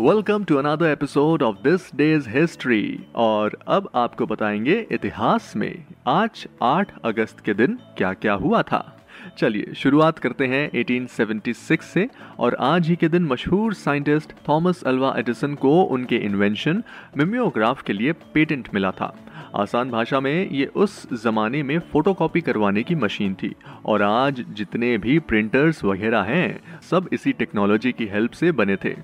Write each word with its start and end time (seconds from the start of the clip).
Welcome 0.00 0.44
to 0.44 0.56
another 0.56 0.86
episode 0.86 1.42
of 1.42 1.56
this 1.56 1.90
day's 1.96 2.28
history 2.28 3.00
और 3.14 3.58
अब 3.68 3.88
आपको 3.94 4.26
बताएँगे 4.26 4.86
इतिहास 4.92 5.52
में 5.56 5.84
आज 6.06 6.46
8 6.62 6.92
अगस्त 7.04 7.40
के 7.40 7.54
दिन 7.54 7.78
क्या 7.96 8.12
क्या 8.12 8.32
हुआ 8.32 8.62
था। 8.62 9.00
चलिए, 9.38 9.74
शुरुआत 9.76 10.18
करते 10.18 10.46
हैं 10.46 10.70
1876 10.70 11.82
से 11.82 12.08
और 12.38 12.54
आज 12.60 12.88
ही 12.88 12.96
के 12.96 13.08
दिन 13.08 13.24
मशहूर 13.24 13.74
साइंटिस्ट 13.74 14.32
थॉमस 14.48 14.82
अल्वा 14.82 15.14
एडिसन 15.18 15.54
को 15.54 15.82
उनके 15.82 16.16
इन्वेंशन 16.16 16.82
मिमियोग्राफ 17.16 17.82
के 17.82 17.92
लिए 17.92 18.12
पेटेंट 18.12 18.68
मिला 18.74 18.90
था। 18.90 19.14
आसान 19.56 19.90
भाषा 19.90 20.20
में 20.20 20.50
ये 20.50 20.66
उस 20.66 21.22
ज़माने 21.22 21.62
में 21.62 21.78
फ़ोटोकॉपी 21.78 22.40
करवाने 22.40 22.82
की 22.82 22.94
मशीन 22.94 23.34
थी। 23.34 23.54
और 23.86 24.02
आज 24.02 24.44
जितने 24.48 24.98
भी 24.98 25.18
प्रिंटर्स 25.18 25.84
वगैरह 25.84 26.20
हैं, 26.20 26.80
सब 26.82 27.08
इसी 27.12 27.32
टेक्नोलॉजी 27.32 27.92
की 27.92 28.06
हेल्प 28.06 28.30
से 28.30 28.52
बने 28.52 28.76
थे। 28.76 28.96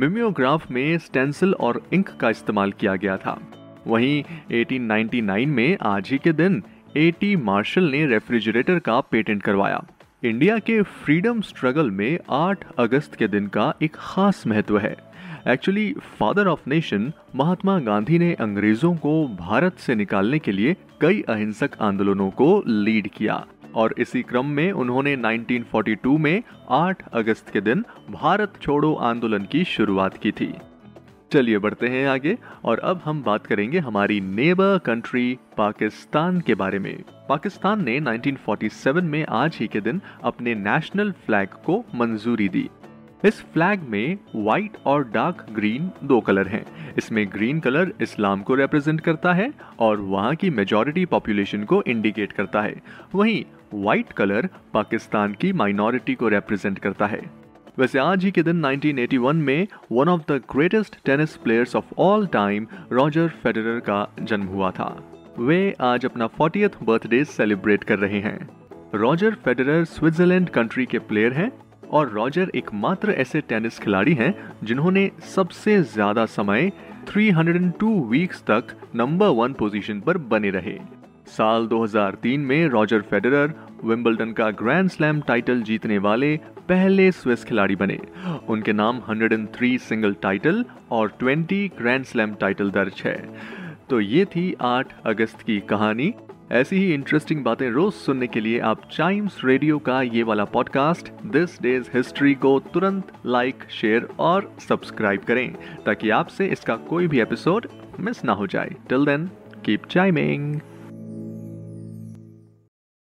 मिमियोग्राफ 0.00 0.70
में 0.70 0.98
स्टेंसिल 0.98 1.54
और 1.54 1.82
इंक 1.92 2.08
का 2.08 2.30
इस्तेमाल 2.30 2.72
किया 2.72 2.96
गया 2.96 3.16
था। 3.16 3.40
वहीं 3.86 4.24
1899 4.50 5.46
में 5.46 5.78
आज 5.82 6.08
ही 6.10 6.18
के 6.18 6.32
दिन 6.32 6.62
एटी 6.96 7.36
मार्शल 7.36 7.84
ने 7.84 8.06
रेफ्रिजरेटर 8.06 8.78
का 8.78 9.00
पेटेंट 9.00 9.42
करवाया। 9.42 9.84
इंडिया 10.24 10.58
के 10.58 10.82
फ्रीडम 10.82 11.40
स्ट्रगल 11.40 11.90
में 11.90 12.18
8 12.30 12.58
अगस्त 12.78 13.14
के 13.14 13.28
दिन 13.28 13.46
का 13.46 13.74
एक 13.82 13.92
खास 13.94 14.46
महत्व 14.46 14.78
है। 14.78 15.07
Actually 15.48 15.92
father 15.92 16.46
of 16.46 16.60
nation 16.66 17.12
Mahatma 17.36 17.78
Gandhi 17.78 18.18
ने 18.18 18.34
अंग्रेज़ों 18.34 18.96
को 18.96 19.28
भारत 19.28 19.78
से 19.78 19.94
निकालने 19.94 20.38
के 20.38 20.52
लिए 20.52 20.76
कई 21.00 21.22
अहिंसक 21.22 21.70
आंदोलनों 21.80 22.30
को 22.30 22.64
लीड 22.66 23.08
किया। 23.08 23.46
और 23.74 23.94
इसी 23.98 24.22
क्रम 24.22 24.46
में 24.46 24.72
उन्होंने 24.72 25.16
1942 25.16 26.18
में 26.18 26.42
8 26.68 27.02
अगस्त 27.12 27.50
के 27.50 27.60
दिन 27.60 27.84
भारत 28.10 28.52
छोड़ो 28.62 28.94
आंदोलन 28.94 29.44
की 29.44 29.64
शुरुआत 29.64 30.16
की 30.16 30.32
थी। 30.32 30.54
चलिए 31.32 31.58
बढ़ते 31.58 31.88
हैं 31.88 32.08
आगे, 32.08 32.38
और 32.64 32.78
अब 32.78 33.00
हम 33.04 33.22
बात 33.22 33.46
करेंगे 33.46 33.78
हमारी 33.78 34.20
नेबर 34.20 34.78
कंट्री 34.78 35.38
पाकिस्तान 35.56 36.40
के 36.40 36.54
बारे 36.54 36.78
में। 36.78 37.02
पाकिस्तान 37.28 37.84
ने 37.84 38.00
1947 38.00 39.04
में 39.04 39.26
आज 39.26 39.56
ही 39.60 39.66
के 39.66 39.80
दिन 39.80 40.02
अपने 40.24 40.54
नेशनल 40.54 41.12
फ्लैग 41.12 41.48
को 41.48 41.84
मंजूरी 41.94 42.48
दी। 42.48 42.68
इस 43.24 43.42
फ्लैग 43.42 43.82
में 43.82 44.18
व्हाइट 44.36 44.76
और 44.86 45.04
डार्क 45.04 45.46
ग्रीन 45.52 45.90
दो 46.04 46.20
कलर 46.20 46.48
हैं। 46.48 46.94
इसमें 46.98 47.28
ग्रीन 47.28 47.60
कलर 47.60 47.92
इस्लाम 48.00 48.42
को 48.42 48.54
रिप्रेजेंट 48.54 49.00
करता 49.00 49.32
है 49.32 49.52
और 49.78 50.00
वहाँ 50.00 50.34
की 50.34 50.50
मेजॉरिटी 50.50 51.04
पॉपुलेशन 51.04 51.64
को 51.64 51.82
इंडिकेट 51.86 52.32
करता 52.32 52.62
है। 52.62 52.82
वहीं 53.14 53.44
व्हाइट 53.74 54.12
कलर 54.12 54.48
पाकिस्तान 54.74 55.32
की 55.32 55.52
माइनॉरिटी 55.52 56.14
को 56.14 56.28
रिप्रेजेंट 56.28 56.78
करता 56.78 57.06
है। 57.06 57.30
वैसे 57.78 57.98
आज 57.98 58.24
ही 58.24 58.30
के 58.30 58.42
दिन 58.42 58.66
1981 58.66 59.34
में 59.34 59.66
one 59.92 60.08
of 60.08 60.22
the 60.32 60.32
greatest 60.32 61.04
tennis 61.04 61.36
players 61.36 61.76
of 61.76 61.84
all 61.98 62.26
time 62.26 62.66
Roger 62.92 63.28
Federer 63.28 63.80
का 63.80 64.14
जन्म 64.22 64.46
हुआ 64.46 64.70
था। 64.70 65.12
वे 65.38 65.74
आज 65.80 66.04
अपना 66.04 66.26
फोर्टियथ 66.26 66.70
बर्थडे 66.82 67.24
सेलिब्रेट 67.24 67.84
कर 67.84 67.98
रहे 67.98 68.20
हैं। 68.20 68.48
रॉजर 68.94 69.34
फेडरर 69.34 69.84
स्विट्जरलैंड 69.84 70.48
कंट्री 70.48 70.86
के 70.86 70.98
प्लेयर 70.98 71.32
हैं। 71.32 71.67
और 71.90 72.10
रॉजर 72.10 72.50
एकमात्र 72.54 73.10
ऐसे 73.18 73.40
टेनिस 73.40 73.78
खिलाड़ी 73.78 74.14
हैं 74.14 74.34
जिन्होंने 74.64 75.10
सबसे 75.34 75.80
ज़्यादा 75.84 76.26
समय 76.26 76.70
302 77.08 77.90
वीक्स 78.10 78.42
तक 78.42 78.74
नंबर 78.96 79.28
वन 79.36 79.52
पोजीशन 79.52 80.00
पर 80.00 80.18
बने 80.26 80.50
रहे। 80.50 80.78
साल 81.28 81.66
2003 81.66 82.38
में 82.40 82.68
रॉजर 82.68 83.00
फेडरर 83.00 83.54
विंबलडन 83.84 84.32
का 84.32 84.50
ग्रैंड 84.60 84.90
स्लैम 84.90 85.20
टाइटल 85.20 85.62
जीतने 85.62 85.98
वाले 85.98 86.36
पहले 86.68 87.10
स्विस 87.12 87.44
खिलाड़ी 87.44 87.76
बने। 87.76 87.98
उनके 88.48 88.72
नाम 88.72 89.00
103 89.10 89.76
सिंगल 89.78 90.14
टाइटल 90.22 90.64
और 90.90 91.12
20 91.22 91.68
ग्रैंड 91.78 92.04
स्लैम 92.04 92.34
टाइटल 92.34 92.70
दर्ज 92.70 93.02
है। 93.06 93.16
तो 93.90 94.00
ये 94.00 94.24
थी 94.26 94.52
8 94.62 94.92
अगस्त 95.06 95.42
की 95.42 95.58
कहानी। 95.68 96.12
ऐसी 96.52 96.76
ही 96.76 96.94
इंटरेस्टिंग 96.94 97.44
बातें 97.44 97.70
रोज 97.70 97.92
सुनने 97.92 98.26
के 98.26 98.40
लिए 98.40 98.58
आप 98.58 98.82
टाइम्स 98.98 99.40
रेडियो 99.44 99.78
का 99.78 100.02
ये 100.02 100.22
वाला 100.22 100.44
पॉडकास्ट 100.44 101.08
दिस 101.26 101.62
डेज़ 101.62 101.88
हिस्ट्री 101.94 102.34
को 102.34 102.60
तुरंत 102.60 103.12
लाइक 103.26 103.64
शेयर 103.70 104.08
और 104.18 104.52
सब्सक्राइब 104.68 105.20
करें, 105.20 105.54
ताकि 105.86 106.10
आपसे 106.10 106.46
इसका 106.46 106.76
कोई 106.76 107.06
भी 107.06 107.20
एपिसोड 107.20 107.66
मिस 108.00 108.24
ना 108.24 108.32
हो 108.32 108.46
जाए। 108.46 108.70
Till 108.88 109.04
then 109.04 109.30
keep 109.64 109.86
chiming 109.86 110.60